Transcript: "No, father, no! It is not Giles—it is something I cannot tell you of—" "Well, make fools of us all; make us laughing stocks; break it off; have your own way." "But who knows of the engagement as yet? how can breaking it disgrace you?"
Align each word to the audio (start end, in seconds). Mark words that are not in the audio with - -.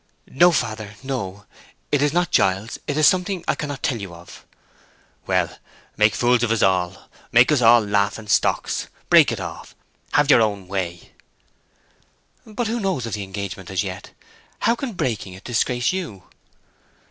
"No, 0.31 0.51
father, 0.51 0.95
no! 1.03 1.45
It 1.91 2.01
is 2.01 2.11
not 2.11 2.31
Giles—it 2.31 2.97
is 2.97 3.07
something 3.07 3.45
I 3.47 3.53
cannot 3.53 3.83
tell 3.83 4.01
you 4.01 4.15
of—" 4.15 4.43
"Well, 5.27 5.59
make 5.95 6.15
fools 6.15 6.41
of 6.41 6.49
us 6.49 6.63
all; 6.63 7.07
make 7.31 7.51
us 7.51 7.61
laughing 7.61 8.27
stocks; 8.27 8.87
break 9.11 9.31
it 9.31 9.39
off; 9.39 9.75
have 10.13 10.31
your 10.31 10.41
own 10.41 10.67
way." 10.67 11.11
"But 12.47 12.65
who 12.65 12.79
knows 12.79 13.05
of 13.05 13.13
the 13.13 13.21
engagement 13.21 13.69
as 13.69 13.83
yet? 13.83 14.09
how 14.61 14.73
can 14.75 14.93
breaking 14.93 15.33
it 15.33 15.43
disgrace 15.43 15.93
you?" 15.93 16.23